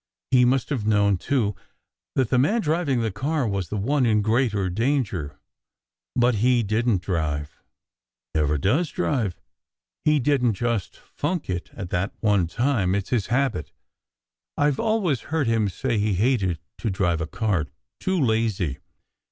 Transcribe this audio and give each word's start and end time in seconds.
He 0.31 0.45
must 0.45 0.69
have 0.71 0.83
known, 0.83 1.17
too, 1.17 1.55
that 2.15 2.31
the 2.31 2.39
man 2.39 2.61
driving 2.61 3.01
the 3.01 3.11
car 3.11 3.47
was 3.47 3.69
the 3.69 3.77
one 3.77 4.03
in 4.03 4.23
greater 4.23 4.67
danger. 4.67 5.37
But 6.15 6.33
he 6.41 6.63
didn 6.63 6.97
t 6.97 7.05
drive!" 7.05 7.51
"He 8.33 8.39
never 8.39 8.57
does 8.57 8.89
drive. 8.89 9.39
He 10.03 10.17
didn 10.19 10.53
t 10.53 10.57
just 10.61 10.97
funk 10.97 11.51
it 11.51 11.69
at 11.75 11.91
that 11.91 12.13
one 12.19 12.47
time; 12.47 12.95
it 12.95 13.09
s 13.09 13.09
his 13.09 13.27
habit. 13.27 13.73
I 14.57 14.71
ve 14.71 14.81
always 14.81 15.21
heard 15.29 15.45
him 15.45 15.69
say 15.69 15.99
he 15.99 16.15
hated 16.15 16.57
to 16.79 16.89
drive 16.89 17.21
a 17.21 17.27
car. 17.27 17.67
Too 17.99 18.19
lazy! 18.19 18.79